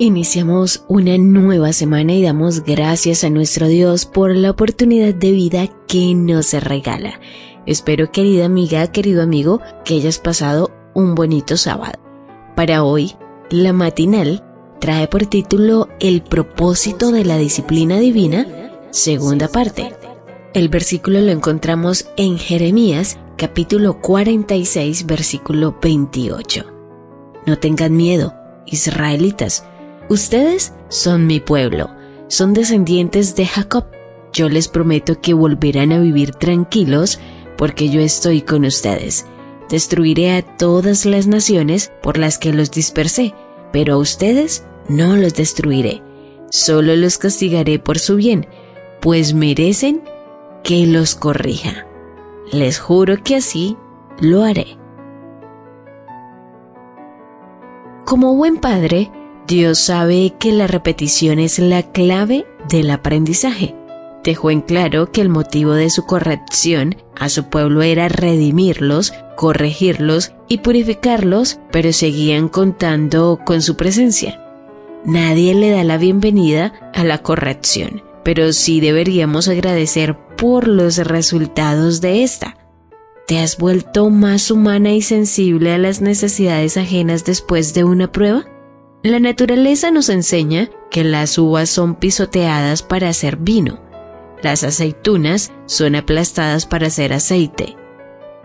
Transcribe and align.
Iniciamos 0.00 0.84
una 0.86 1.18
nueva 1.18 1.72
semana 1.72 2.12
y 2.12 2.22
damos 2.22 2.62
gracias 2.62 3.24
a 3.24 3.30
nuestro 3.30 3.66
Dios 3.66 4.06
por 4.06 4.32
la 4.36 4.52
oportunidad 4.52 5.12
de 5.12 5.32
vida 5.32 5.66
que 5.88 6.14
nos 6.14 6.52
regala. 6.52 7.18
Espero, 7.66 8.12
querida 8.12 8.44
amiga, 8.44 8.86
querido 8.92 9.24
amigo, 9.24 9.60
que 9.84 9.94
hayas 9.96 10.20
pasado 10.20 10.70
un 10.94 11.16
bonito 11.16 11.56
sábado. 11.56 11.98
Para 12.54 12.84
hoy, 12.84 13.16
la 13.50 13.72
matinal 13.72 14.44
trae 14.78 15.08
por 15.08 15.26
título 15.26 15.88
El 15.98 16.22
propósito 16.22 17.10
de 17.10 17.24
la 17.24 17.36
disciplina 17.36 17.98
divina, 17.98 18.46
segunda 18.90 19.48
parte. 19.48 19.92
El 20.54 20.68
versículo 20.68 21.20
lo 21.22 21.32
encontramos 21.32 22.08
en 22.16 22.38
Jeremías 22.38 23.18
capítulo 23.36 24.00
46 24.00 25.06
versículo 25.06 25.76
28. 25.82 26.64
No 27.46 27.58
tengan 27.58 27.96
miedo, 27.96 28.32
israelitas, 28.64 29.64
Ustedes 30.08 30.72
son 30.88 31.26
mi 31.26 31.38
pueblo, 31.38 31.90
son 32.28 32.54
descendientes 32.54 33.36
de 33.36 33.46
Jacob. 33.46 33.84
Yo 34.32 34.48
les 34.48 34.68
prometo 34.68 35.20
que 35.20 35.34
volverán 35.34 35.92
a 35.92 35.98
vivir 35.98 36.32
tranquilos 36.32 37.20
porque 37.58 37.90
yo 37.90 38.00
estoy 38.00 38.42
con 38.42 38.64
ustedes. 38.64 39.26
Destruiré 39.68 40.32
a 40.32 40.42
todas 40.42 41.04
las 41.04 41.26
naciones 41.26 41.92
por 42.02 42.16
las 42.16 42.38
que 42.38 42.54
los 42.54 42.70
dispersé, 42.70 43.34
pero 43.70 43.94
a 43.94 43.98
ustedes 43.98 44.64
no 44.88 45.16
los 45.16 45.34
destruiré. 45.34 46.02
Solo 46.50 46.96
los 46.96 47.18
castigaré 47.18 47.78
por 47.78 47.98
su 47.98 48.16
bien, 48.16 48.46
pues 49.00 49.34
merecen 49.34 50.02
que 50.64 50.86
los 50.86 51.14
corrija. 51.14 51.86
Les 52.50 52.78
juro 52.78 53.22
que 53.22 53.36
así 53.36 53.76
lo 54.20 54.42
haré. 54.42 54.78
Como 58.06 58.34
buen 58.36 58.56
padre, 58.56 59.10
Dios 59.48 59.78
sabe 59.78 60.34
que 60.38 60.52
la 60.52 60.66
repetición 60.66 61.38
es 61.38 61.58
la 61.58 61.82
clave 61.82 62.44
del 62.68 62.90
aprendizaje. 62.90 63.74
Dejó 64.22 64.50
en 64.50 64.60
claro 64.60 65.10
que 65.10 65.22
el 65.22 65.30
motivo 65.30 65.72
de 65.72 65.88
su 65.88 66.04
corrección 66.04 66.96
a 67.18 67.30
su 67.30 67.44
pueblo 67.48 67.80
era 67.80 68.10
redimirlos, 68.10 69.14
corregirlos 69.36 70.32
y 70.48 70.58
purificarlos, 70.58 71.60
pero 71.72 71.94
seguían 71.94 72.50
contando 72.50 73.40
con 73.42 73.62
su 73.62 73.74
presencia. 73.76 74.38
Nadie 75.06 75.54
le 75.54 75.70
da 75.70 75.82
la 75.82 75.96
bienvenida 75.96 76.74
a 76.92 77.02
la 77.02 77.22
corrección, 77.22 78.02
pero 78.24 78.52
sí 78.52 78.80
deberíamos 78.80 79.48
agradecer 79.48 80.14
por 80.36 80.68
los 80.68 80.98
resultados 80.98 82.02
de 82.02 82.22
esta. 82.22 82.58
¿Te 83.26 83.38
has 83.38 83.56
vuelto 83.56 84.10
más 84.10 84.50
humana 84.50 84.92
y 84.92 85.00
sensible 85.00 85.72
a 85.72 85.78
las 85.78 86.02
necesidades 86.02 86.76
ajenas 86.76 87.24
después 87.24 87.72
de 87.72 87.84
una 87.84 88.12
prueba? 88.12 88.44
La 89.04 89.20
naturaleza 89.20 89.92
nos 89.92 90.08
enseña 90.08 90.70
que 90.90 91.04
las 91.04 91.38
uvas 91.38 91.70
son 91.70 91.94
pisoteadas 91.94 92.82
para 92.82 93.08
hacer 93.08 93.36
vino, 93.36 93.78
las 94.42 94.64
aceitunas 94.64 95.52
son 95.66 95.94
aplastadas 95.94 96.66
para 96.66 96.88
hacer 96.88 97.12
aceite, 97.12 97.76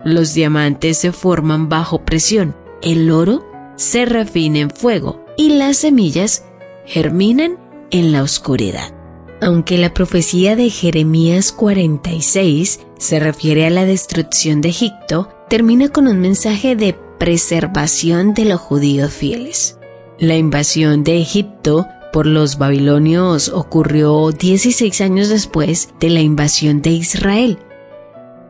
los 0.04 0.32
diamantes 0.32 0.98
se 0.98 1.10
forman 1.10 1.68
bajo 1.68 2.04
presión, 2.04 2.54
el 2.82 3.10
oro 3.10 3.44
se 3.74 4.04
refina 4.04 4.60
en 4.60 4.70
fuego 4.70 5.24
y 5.36 5.50
las 5.50 5.78
semillas 5.78 6.44
germinan 6.86 7.58
en 7.90 8.12
la 8.12 8.22
oscuridad. 8.22 8.94
Aunque 9.40 9.76
la 9.76 9.92
profecía 9.92 10.54
de 10.54 10.70
Jeremías 10.70 11.50
46 11.50 12.78
se 12.96 13.18
refiere 13.18 13.66
a 13.66 13.70
la 13.70 13.86
destrucción 13.86 14.60
de 14.60 14.68
Egipto, 14.68 15.30
termina 15.50 15.88
con 15.88 16.06
un 16.06 16.20
mensaje 16.20 16.76
de 16.76 16.96
preservación 17.18 18.34
de 18.34 18.44
los 18.44 18.60
judíos 18.60 19.12
fieles. 19.12 19.78
La 20.18 20.36
invasión 20.36 21.02
de 21.02 21.20
Egipto 21.20 21.88
por 22.12 22.26
los 22.26 22.56
babilonios 22.56 23.48
ocurrió 23.48 24.30
16 24.30 25.00
años 25.00 25.28
después 25.28 25.88
de 25.98 26.10
la 26.10 26.20
invasión 26.20 26.82
de 26.82 26.90
Israel. 26.90 27.58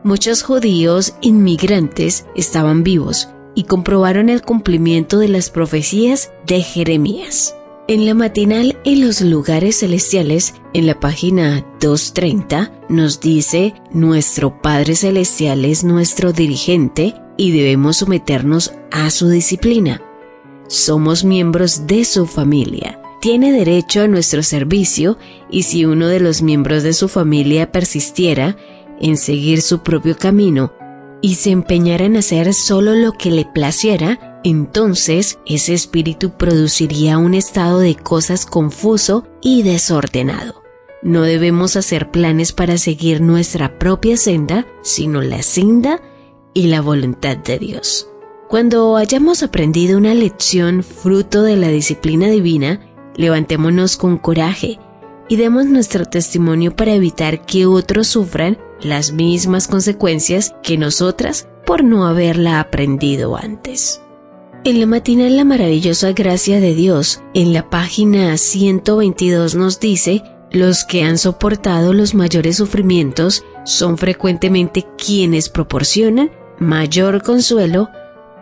Muchos 0.03 0.43
judíos 0.43 1.15
inmigrantes 1.21 2.27
estaban 2.35 2.83
vivos 2.83 3.29
y 3.55 3.63
comprobaron 3.63 4.29
el 4.29 4.43
cumplimiento 4.43 5.17
de 5.17 5.29
las 5.29 5.49
profecías 5.49 6.31
de 6.45 6.61
Jeremías. 6.61 7.55
En 7.87 8.05
la 8.05 8.13
matinal 8.13 8.77
en 8.83 9.01
los 9.01 9.21
lugares 9.21 9.79
celestiales, 9.79 10.53
en 10.73 10.85
la 10.85 10.99
página 10.99 11.65
230, 11.81 12.71
nos 12.89 13.19
dice, 13.19 13.73
nuestro 13.91 14.61
Padre 14.61 14.95
Celestial 14.95 15.65
es 15.65 15.83
nuestro 15.83 16.31
dirigente 16.31 17.15
y 17.37 17.51
debemos 17.51 17.97
someternos 17.97 18.73
a 18.91 19.09
su 19.09 19.29
disciplina. 19.29 20.01
Somos 20.67 21.23
miembros 21.23 21.85
de 21.87 22.05
su 22.05 22.25
familia. 22.25 22.99
Tiene 23.21 23.51
derecho 23.51 24.01
a 24.01 24.07
nuestro 24.07 24.43
servicio 24.43 25.17
y 25.49 25.63
si 25.63 25.85
uno 25.85 26.07
de 26.07 26.19
los 26.19 26.41
miembros 26.41 26.83
de 26.83 26.93
su 26.93 27.07
familia 27.07 27.71
persistiera 27.71 28.57
en 28.99 29.17
seguir 29.17 29.61
su 29.61 29.79
propio 29.79 30.17
camino 30.17 30.73
y 31.21 31.35
se 31.35 31.51
empeñara 31.51 32.05
en 32.05 32.17
hacer 32.17 32.53
solo 32.53 32.93
lo 32.95 33.13
que 33.13 33.31
le 33.31 33.45
placiera, 33.45 34.41
entonces 34.43 35.39
ese 35.45 35.73
espíritu 35.73 36.37
produciría 36.37 37.17
un 37.17 37.33
estado 37.33 37.79
de 37.79 37.95
cosas 37.95 38.45
confuso 38.45 39.27
y 39.41 39.63
desordenado. 39.63 40.63
No 41.01 41.21
debemos 41.21 41.75
hacer 41.75 42.09
planes 42.09 42.51
para 42.51 42.77
seguir 42.77 43.21
nuestra 43.21 43.77
propia 43.77 44.17
senda, 44.17 44.65
sino 44.81 45.21
la 45.21 45.43
senda 45.43 46.01
y 46.53 46.67
la 46.67 46.81
voluntad 46.81 47.37
de 47.37 47.59
Dios. 47.59 48.07
Cuando 48.47 48.95
hayamos 48.95 49.41
aprendido 49.41 49.97
una 49.97 50.13
lección 50.13 50.83
fruto 50.83 51.41
de 51.41 51.55
la 51.55 51.69
disciplina 51.69 52.27
divina, 52.27 52.79
levantémonos 53.15 53.97
con 53.97 54.19
coraje 54.19 54.79
y 55.27 55.37
demos 55.37 55.65
nuestro 55.65 56.05
testimonio 56.05 56.75
para 56.75 56.93
evitar 56.93 57.43
que 57.45 57.65
otros 57.65 58.07
sufran 58.07 58.59
las 58.81 59.13
mismas 59.13 59.67
consecuencias 59.67 60.55
que 60.61 60.77
nosotras 60.77 61.47
por 61.65 61.83
no 61.83 62.05
haberla 62.05 62.59
aprendido 62.59 63.35
antes. 63.35 64.01
En 64.63 64.79
la 64.79 64.85
matinal 64.85 65.37
La 65.37 65.43
maravillosa 65.43 66.11
gracia 66.11 66.59
de 66.59 66.75
Dios, 66.75 67.23
en 67.33 67.51
la 67.51 67.69
página 67.71 68.37
122 68.37 69.55
nos 69.55 69.79
dice, 69.79 70.21
los 70.51 70.83
que 70.83 71.03
han 71.03 71.17
soportado 71.17 71.93
los 71.93 72.13
mayores 72.13 72.57
sufrimientos 72.57 73.43
son 73.63 73.97
frecuentemente 73.97 74.85
quienes 74.97 75.49
proporcionan 75.49 76.31
mayor 76.59 77.23
consuelo 77.23 77.89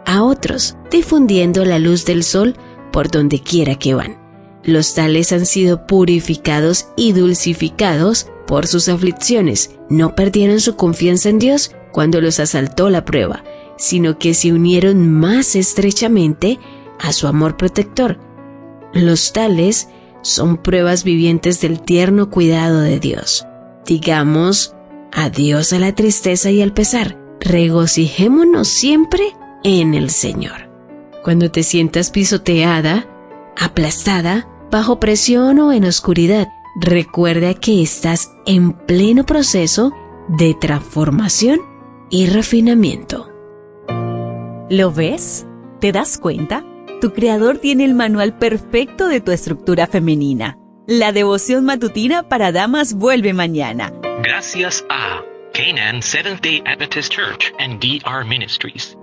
a 0.05 0.23
otros, 0.23 0.77
difundiendo 0.91 1.65
la 1.65 1.79
luz 1.79 2.05
del 2.05 2.23
sol 2.23 2.55
por 2.91 3.09
donde 3.09 3.39
quiera 3.39 3.75
que 3.75 3.93
van. 3.93 4.17
Los 4.63 4.93
tales 4.93 5.31
han 5.31 5.45
sido 5.45 5.85
purificados 5.87 6.87
y 6.95 7.11
dulcificados 7.11 8.27
por 8.47 8.67
sus 8.67 8.87
aflicciones. 8.87 9.71
No 9.89 10.15
perdieron 10.15 10.59
su 10.59 10.75
confianza 10.75 11.29
en 11.29 11.39
Dios 11.39 11.75
cuando 11.91 12.21
los 12.21 12.39
asaltó 12.39 12.89
la 12.89 13.03
prueba, 13.03 13.43
sino 13.77 14.17
que 14.17 14.33
se 14.33 14.53
unieron 14.53 15.09
más 15.11 15.55
estrechamente 15.55 16.59
a 16.99 17.11
su 17.11 17.27
amor 17.27 17.57
protector. 17.57 18.19
Los 18.93 19.33
tales 19.33 19.89
son 20.21 20.57
pruebas 20.57 21.03
vivientes 21.03 21.59
del 21.59 21.81
tierno 21.81 22.29
cuidado 22.29 22.79
de 22.79 22.99
Dios. 22.99 23.45
Digamos 23.85 24.75
adiós 25.11 25.73
a 25.73 25.79
la 25.79 25.93
tristeza 25.93 26.49
y 26.51 26.61
al 26.61 26.73
pesar. 26.73 27.17
Regocijémonos 27.41 28.69
siempre 28.69 29.35
en 29.63 29.93
el 29.93 30.09
Señor. 30.09 30.69
Cuando 31.23 31.51
te 31.51 31.63
sientas 31.63 32.11
pisoteada, 32.11 33.07
aplastada, 33.59 34.47
bajo 34.69 34.99
presión 34.99 35.59
o 35.59 35.71
en 35.71 35.85
oscuridad, 35.85 36.47
recuerda 36.81 37.53
que 37.53 37.81
estás 37.81 38.31
en 38.45 38.73
pleno 38.73 39.25
proceso 39.25 39.93
de 40.27 40.53
transformación 40.53 41.59
y 42.09 42.27
refinamiento. 42.27 43.29
¿Lo 44.69 44.91
ves? 44.91 45.45
¿Te 45.79 45.91
das 45.91 46.17
cuenta? 46.17 46.65
Tu 47.01 47.13
creador 47.13 47.57
tiene 47.57 47.85
el 47.85 47.93
manual 47.93 48.37
perfecto 48.37 49.07
de 49.07 49.21
tu 49.21 49.31
estructura 49.31 49.87
femenina. 49.87 50.57
La 50.87 51.11
devoción 51.11 51.65
matutina 51.65 52.27
para 52.27 52.51
damas 52.51 52.93
vuelve 52.93 53.33
mañana. 53.33 53.93
Gracias 54.23 54.85
a 54.89 55.21
Canaan 55.53 56.01
Seventh 56.01 56.41
Day 56.41 56.63
Adventist 56.65 57.11
Church 57.11 57.53
and 57.59 57.79
DR 57.79 58.25
Ministries. 58.25 58.97